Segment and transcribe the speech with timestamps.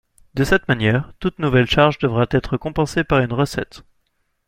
[0.33, 3.83] De cette manière, toute nouvelle charge devra être compensée par une recette.